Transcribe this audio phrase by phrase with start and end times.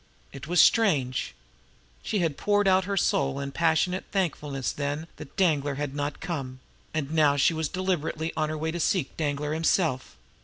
[0.33, 1.35] It was strange!
[2.01, 6.59] She had poured out her soul in passionate thankfulness then that Danglar had not come
[6.91, 10.17] and now she was deliberately on her way to seek Danglar himself!